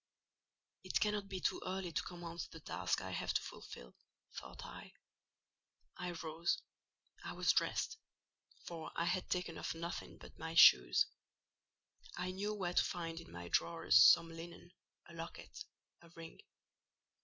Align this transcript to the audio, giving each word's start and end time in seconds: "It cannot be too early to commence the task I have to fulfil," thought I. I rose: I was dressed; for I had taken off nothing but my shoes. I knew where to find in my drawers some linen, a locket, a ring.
"It 0.83 0.99
cannot 0.99 1.27
be 1.29 1.39
too 1.39 1.61
early 1.63 1.91
to 1.91 2.01
commence 2.01 2.47
the 2.47 2.59
task 2.59 3.01
I 3.01 3.11
have 3.11 3.35
to 3.35 3.41
fulfil," 3.43 3.93
thought 4.33 4.65
I. 4.65 4.93
I 5.95 6.09
rose: 6.23 6.59
I 7.23 7.33
was 7.33 7.51
dressed; 7.51 7.99
for 8.65 8.91
I 8.95 9.05
had 9.05 9.29
taken 9.29 9.59
off 9.59 9.75
nothing 9.75 10.17
but 10.17 10.39
my 10.39 10.55
shoes. 10.55 11.05
I 12.17 12.31
knew 12.31 12.51
where 12.55 12.73
to 12.73 12.83
find 12.83 13.19
in 13.21 13.31
my 13.31 13.49
drawers 13.49 13.95
some 14.03 14.29
linen, 14.29 14.71
a 15.07 15.13
locket, 15.13 15.65
a 16.01 16.09
ring. 16.15 16.39